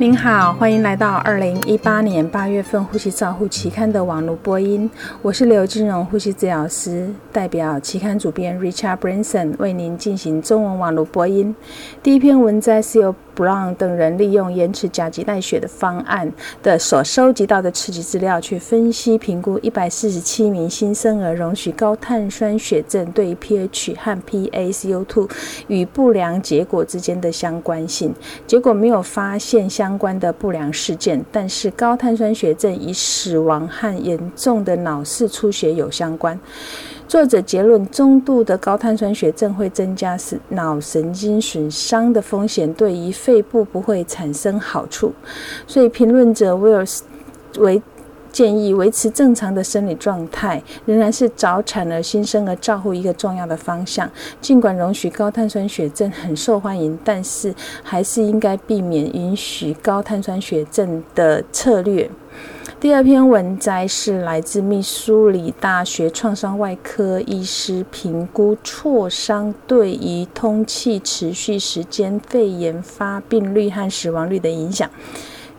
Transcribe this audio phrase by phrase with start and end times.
[0.00, 4.88] 您好，欢迎来到二零一八年八月份《呼吸照护》期刊的网络播音。
[5.22, 11.52] 我是刘金荣呼吸治疗师，代表期刊主编 Richard Branson 为您进行中文网络播音。
[12.00, 25.30] 第一篇文摘是由 Brown 等人利用延迟甲基代血的方案的所收集到的刺激资料，去分析评估一百四十七名新生儿容许高碳酸血症对 pH 和 PaCO2
[25.68, 28.12] 与不良结果之间的相关性。
[28.44, 36.36] 结果没有发现相关的不良事件，但是高碳酸血症与死亡和严重的脑室出血有相关。
[37.08, 45.14] 作者结论：中度的高碳酸血症会增加是脑神经损伤的风险，对于肺部不会产生好处。
[45.66, 47.04] 所以，评论者威尔斯
[47.60, 47.80] 为
[48.30, 54.08] 建议维持正常的生理状态，仍然是早产儿新生儿照护一个重要的方向。
[54.42, 62.10] 尽管容许高碳酸血症很受欢迎，但是还是应该避免允许高碳酸血症的策略。
[62.80, 74.88] 第二篇文摘是来自密苏里大学创伤外科医师评估挫伤对于通气持续时间、肺炎发病率和死亡率的影响。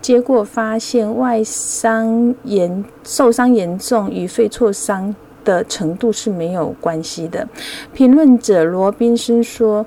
[0.00, 5.12] 结果发现，外伤严受伤严重与肺挫伤
[5.44, 7.48] 的程度是没有关系的。
[7.92, 9.84] 评论者罗宾森说。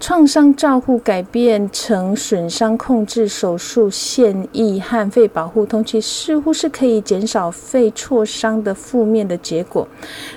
[0.00, 9.86] 创伤照护改变成损伤控制手术现役和肺保护通气，似乎是可以减少肺挫伤的负面的结果。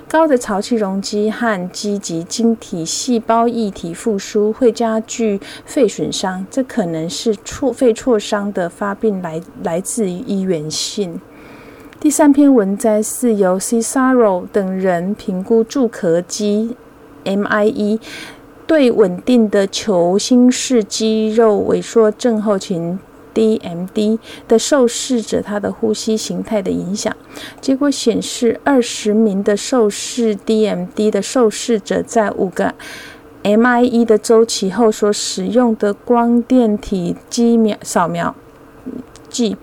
[0.06, 11.22] 高的潮气容积和积极晶体细胞液体复苏会加剧肺损伤，这可能是挫肺挫伤的发病来来自于医源性。
[12.02, 16.76] 第三篇文摘是由 Cesaro 等人评估助咳肌
[17.24, 18.00] MIE。
[18.66, 22.98] 对稳定的球心式肌肉萎缩症候群
[23.34, 27.16] （DMD） 的受试者，他的呼吸形态的影响。
[27.60, 32.74] 结果显示，二十名的受试 DMD 的受试者在五个
[33.44, 38.36] MIE 的周期后所使用的光电体机描扫描
[39.30, 39.58] 计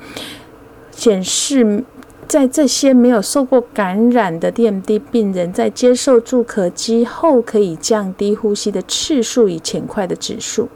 [0.90, 1.84] 显示。
[2.30, 10.68] 在这些没有受过感染的 DMD 病人，在接受助咳机后，可以降低呼吸的次数与浅快的指数。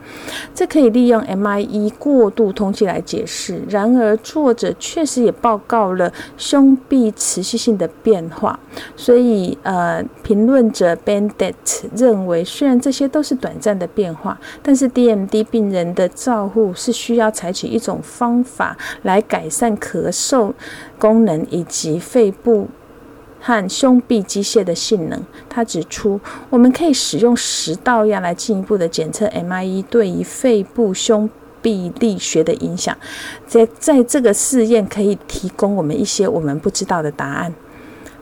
[0.52, 3.62] 这可以利用 MIE 过度通气来解释。
[3.68, 8.58] 然而，作者确实也报告了胸壁持续性的变化。
[8.96, 11.54] 所以，呃，评论者 Bandit
[11.94, 20.52] 认为，虽然这些都是短暂的变化，但是 DMD 病人的照护是需要采取一种方法来改善咳嗽
[20.98, 21.46] 功能。
[21.50, 22.68] 以及肺部
[23.40, 26.18] 和胸壁机械的性能，他指出，
[26.48, 31.28] 我们可以使用食道压来进一步的检测 MIE 对于肺部胸
[31.60, 32.96] 壁力学的影响。
[33.46, 37.54] 在在这个试验可以提供我们一些我们不知道的答案。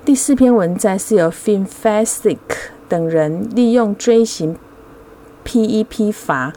[0.04, 2.56] 第四篇文摘是由 f i n f a s i c
[2.88, 4.56] 等人利用锥形
[5.44, 6.52] PEP 阀。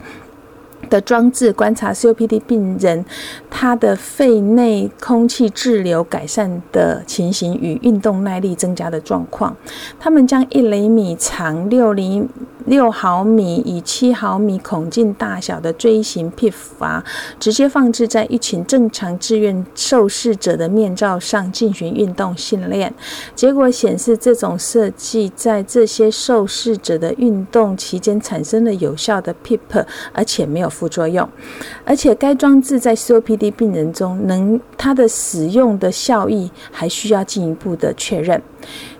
[0.88, 3.04] 的装置观察 COPD 病人
[3.50, 9.56] 他的肺内空气滞留改善的情形与运动耐力增加的状况。
[9.98, 12.22] 他们将一厘米长、六厘
[12.66, 17.02] 六毫米与七毫米孔径大小的锥形 PEP 阀
[17.40, 22.92] 直接放置在一群正常志愿受试者的面罩上进行运动训练。
[23.34, 30.70] 结果显示，这种设计在这些受试者的运动期间产生了有效的 pip，而且没有。
[30.76, 31.26] 副作用，
[31.86, 38.42] 而且该装置在 COPD 病人中能它的使用的效益还需要进一步的确认。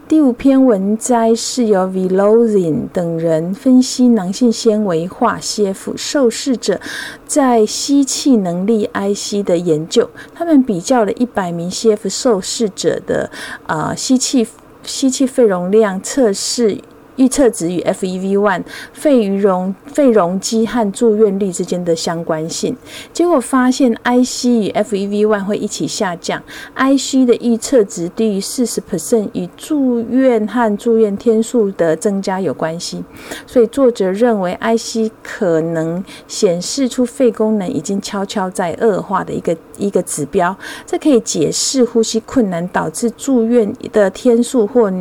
[0.09, 6.81] 第五篇文摘是由 Vilozin 等人分析囊性纤维化 CF 受试者
[7.27, 13.29] 在吸气能力 IC 的研究，他们比较了一百名 CF 受试者的
[13.67, 14.47] 啊吸气
[14.85, 16.79] 吸气肺容量测试。
[17.17, 18.63] 预测值与 FEV1
[18.93, 22.77] 肺余容肺容积和住院率之间的相关性，
[23.13, 26.43] 结果发现 IC 与 FEV1 会一起下降。
[26.75, 33.05] IC 的预测值低于四十 percent 与住院和住院天数的增加有关系。
[33.47, 40.57] 所以作者认为 IC 可能显示出肺功能已经悄悄在恶化的一个一个指标。
[40.87, 44.93] 这可以解释呼吸困难导致住院的天数或。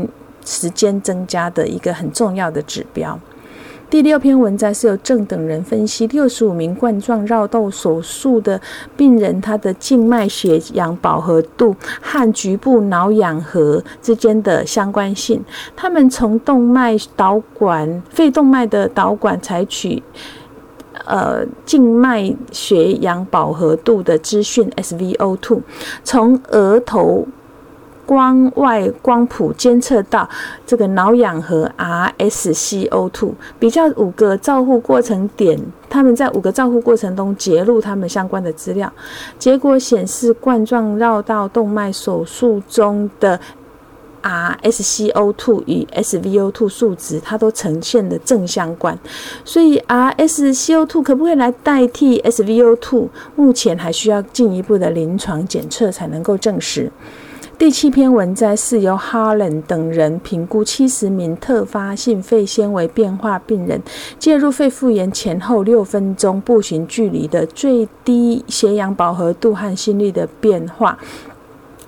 [0.45, 3.19] 时间增加的一个很重要的指标。
[3.89, 8.59] 第六篇文章是由郑等人分析六十五名冠状绕道手术的
[8.97, 15.43] 病人，他的静脉血氧饱和度和局部脑氧合之间的相关性。
[15.75, 20.01] 他们从动脉导管、肺动脉的导管采取。
[21.05, 25.61] 呃静脉血氧饱和度的资讯 SVO2，
[26.03, 27.27] 从额头。
[28.05, 30.27] 光外光谱监测到
[30.65, 35.59] 这个脑氧和 RSCO2，比较五个照护过程点，
[35.89, 38.91] 他们在五个照护过程中揭露他们相关的资料，
[39.39, 43.39] 结果显示冠状绕道动脉手术中的
[44.21, 48.97] RSCO2 与 SVO2 数值，它都呈现的正相关，
[49.43, 53.07] 所以 RSCO2 可不可以来代替 SVO2？
[53.35, 56.91] 目前还需要进一步的临床检测才能够证实。
[57.57, 63.81] 第七篇文摘是由哈伦等人评估七十名特发性肺纤维变化病人
[64.19, 70.99] 介入肺复原前后六分钟步行距离的最低血氧饱和度和心率的变化，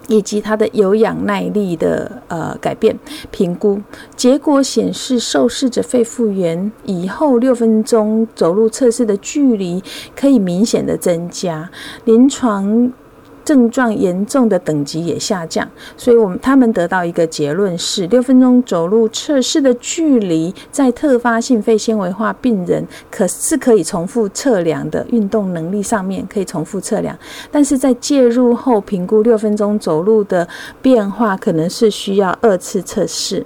[0.07, 2.97] 以及它的有氧耐力的呃改变
[3.29, 3.81] 评估。
[4.15, 9.83] 结果显示，受试者肺复原以后六分钟走路测试的距离
[10.15, 11.69] 可以明显的增加，
[12.05, 12.93] 临床。
[13.47, 15.65] 症状严重的等级也下降，
[15.95, 27.17] 所以我们他们得到一个结论是：六分钟走路测试的距离在特发性肺纤维化病人可是可以重复测量的，运动能力上面可以重复测量，
[27.49, 30.45] 但是在介入后评估六分钟走路的
[30.81, 33.45] 变化，可能是需要二次测试。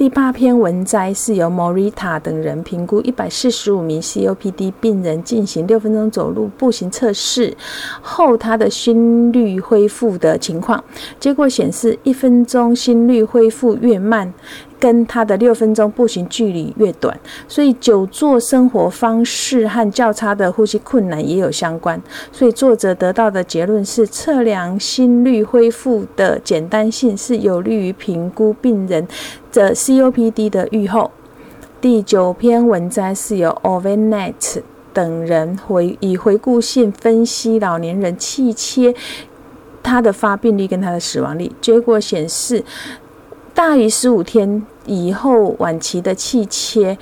[0.00, 7.54] 第八篇文摘是由 Morita 等人评估一百四十五名 COPD 病人进行六分钟走路步行测试
[8.00, 10.82] 后，他的心率恢复的情况。
[11.18, 14.32] 结果显示，一分钟心率恢复越慢。
[14.80, 17.14] 跟他的六分钟步行距离越短，
[17.46, 22.00] 所以久坐生活方式和较差的呼吸困难也有相关。
[22.32, 29.06] 所以作者得到的结论是，测量心率恢复的简单性是有利于评估病人
[29.52, 31.10] 的 COPD 的预后。
[31.82, 34.62] 第九篇文摘是由 Ovenet
[34.94, 38.94] 等人回以回顾性分析老年人气切
[39.82, 42.64] 他的发病率跟他的死亡率，结果显示。
[43.54, 46.96] 大于十五天以后晚期的气切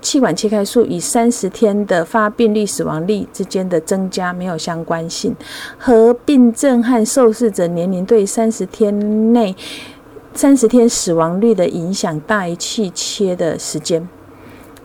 [0.00, 5.34] 气管切开术与三十天的发病率、死亡率之间的增加没有相关性，
[5.76, 9.54] 合并症和受试者年龄对三十天内
[10.32, 14.08] 三十天死亡率的影响大于气切的时间。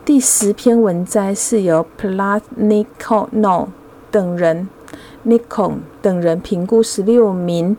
[0.03, 3.67] 第十篇文摘是由 Platnikono
[4.09, 4.67] 等人
[5.25, 7.77] Nikon 等人评估十六名。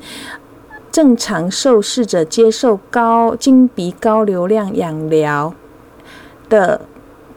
[0.95, 5.53] 正常受试者接受高经鼻高流量氧疗
[6.49, 6.83] 的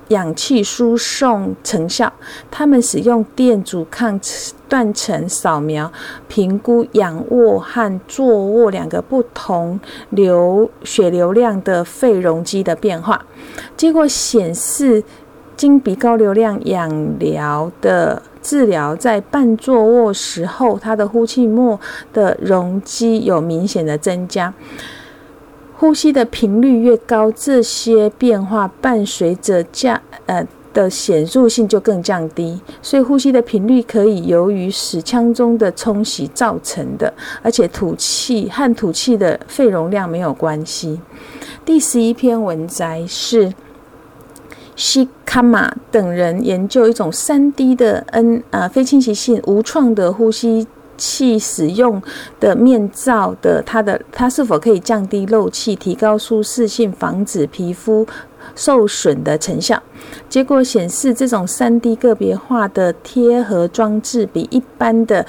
[0.10, 2.14] 氧气输送成效，
[2.52, 4.20] 他们使用电阻抗
[4.70, 5.92] 断层扫描
[6.28, 9.80] 评估仰卧和坐卧两个不同
[10.12, 13.26] 流血流量的肺容积的变化，
[13.76, 15.04] 结果显示。
[15.56, 21.78] 经鼻高流量氧疗的治疗，在半坐卧时候，他的呼气末
[22.14, 24.54] 的容积有明显的增加，
[25.76, 32.62] 呼吸的频率越高，这些变化伴随着降呃的显著性就更降低。
[32.82, 41.02] 所以呼吸的频率可以由于使腔中的冲洗造成的，而且吐气和吐气的肺容量没有关系。
[41.66, 43.54] 第十一篇文摘是。
[44.78, 52.02] 西卡马等人研究一种三 D 的 N 啊非侵袭性无创的呼吸器使用
[52.40, 58.06] 的面罩的它的它是否可以降低漏气、提高舒适性、防止皮肤
[58.56, 59.82] 受损的成效。
[60.30, 65.26] 结果显示，这种三 D 个别化的贴合装置比一般的。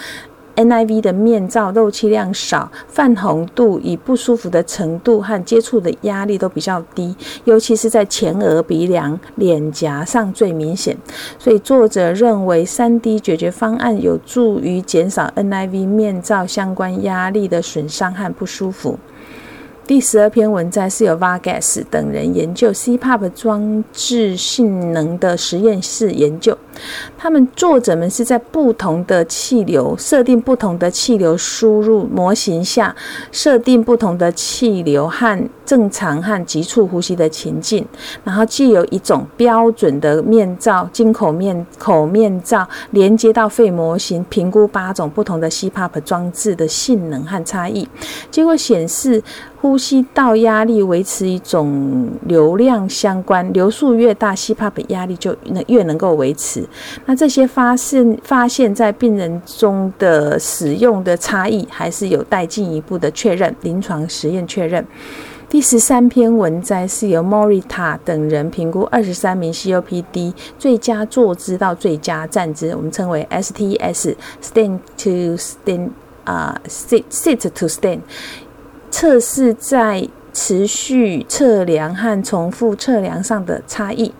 [0.58, 10.96] NIV 的面罩漏气量少，泛红度以不舒服的程度和接触的压力都比较低，尤其是在前额、鼻梁、脸颊上最明显。
[11.38, 18.98] 所以作者认为，3D 解决方案有助于减少 NIV 面罩相关压力的损伤和不舒服。
[19.88, 26.56] 第十二篇文摘是由 Vargas 等人研究 CPAP 装置性能的实验室研究。
[27.16, 32.94] 他们作者们是在不同的气流设定不同的气流输入模型下，
[33.32, 37.84] 设定不同的气流和正常和急促呼吸的情境，
[38.22, 47.88] 然后既有一种标准的面罩进口面口面罩连接到肺模型，评估八种不同的 CPAP 装置的性能和差异。
[48.30, 49.22] 结果显示。
[49.60, 56.64] 呼吸道压力维持一种流量相关，流速越大，CPAP 压力就能越能够维持。
[57.06, 64.86] 那这些发现发现在病人中的使用的差异，还是有待进一步的确认，临床实验确认。
[65.48, 75.88] 第十三篇文摘是由 Morita 等人评估二十三名 COPD 最佳坐姿到最佳站姿，我们称为 STS（Stand to Stand）
[76.24, 78.00] 啊，Sit Sit to Stand，
[78.90, 80.08] 测试在。
[80.34, 84.12] 持续测量和重复测量上的差异，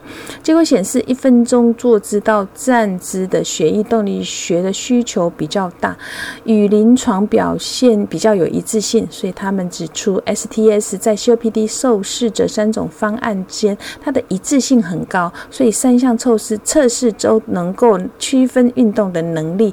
[0.42, 5.96] 结果显示，一分钟坐姿到站姿的血液动力学的需求比较大，
[6.42, 9.06] 与临床表现比较有一致性。
[9.08, 19.72] 所以他们指出，STS 在 COPD 受试者三种方案间，它的一致性很高，所以三项测试测试都能够区分运动的能力，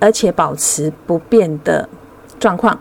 [0.00, 1.88] 而且保持不变的
[2.38, 2.78] 状况。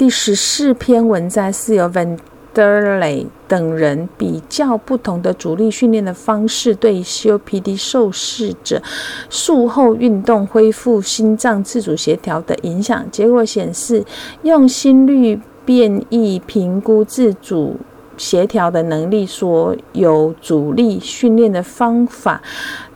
[0.00, 2.16] 第十四篇文摘是由 Van
[2.54, 8.82] der Ley 等人比较不同的主力训练的方式对 COPD 受试者
[9.28, 13.04] 术后运动恢复心脏自主协调的影响。
[13.10, 14.02] 结果显示，
[14.42, 17.76] 用心率变异评估自主
[18.20, 22.42] 协调的能力，所有阻力训练的方法。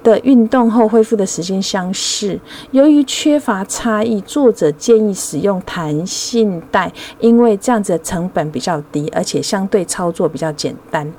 [0.02, 2.38] 的运动后恢复的时间相似。
[2.72, 11.10] 由于缺乏差异，作者建议使用弹性带，因为这样子的成本比较低，而且相对操作比较简单。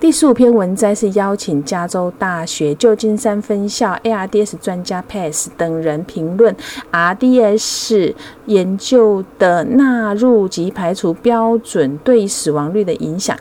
[0.00, 6.54] 第十五篇文摘是邀请加州大学旧金山分校 ARDS 专家 Pass 等人评论
[6.92, 8.14] RDS
[8.46, 13.36] 研究的纳入及排除标准对死亡率的影响。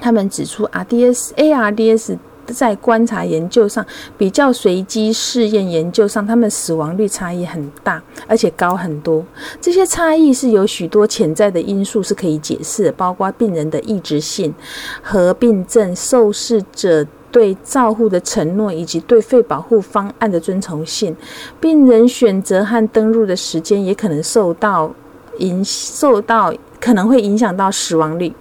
[0.00, 2.18] 他们指出，RDS ARDS。
[2.52, 3.84] 在观察研究上，
[4.18, 9.24] 比较随机试验研究上，他们死亡率差异很大，而且高很多。
[9.60, 14.54] 这些差异是有许多潜在的因素是可以解释，包括病人的意志性、
[15.02, 21.16] 合并症、受试者对照护的承诺，以及对肺保护方案的遵从性。
[21.60, 24.92] 病人选择和登入的时间也可能受到
[25.38, 26.52] 影受到。
[26.80, 28.32] 可能会影响到死亡率。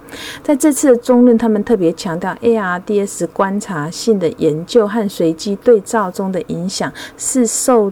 [0.41, 7.91] 在这次的中论，他们特别强调，ARDS 观察性的研究和随机对照中的影响是受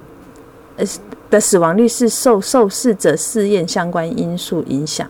[0.78, 0.86] 呃
[1.30, 5.08] 的死亡率是受受试者试验相关因素影响。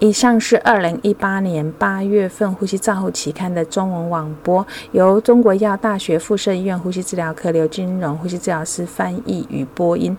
[0.00, 10.16] 以上是二零一八年八月份《呼吸照护期刊》的中文网播，由中国医药大学附设医院呼吸治疗科刘金荣呼吸治疗师翻译与播音。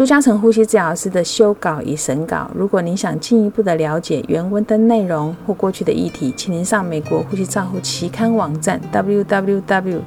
[0.00, 2.50] 朱嘉诚呼吸治疗师的修稿与审稿。
[2.54, 9.98] 如果您想进一步的了解原文的内容或过去的议题，请您上美国呼吸照护期刊网站 www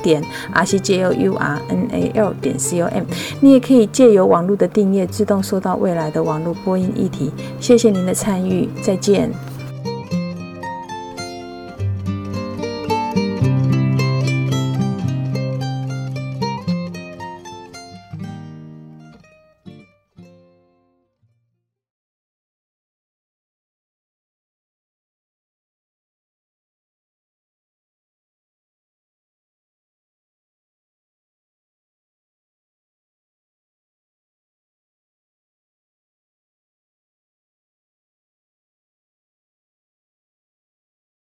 [0.00, 0.22] 点
[0.52, 3.02] r c j o u r n a l 点 c o m。
[3.40, 7.32] 你也可以借由网络的订阅，自动收到未来的网络播音议题。
[7.58, 9.28] 谢谢您的参与，再见。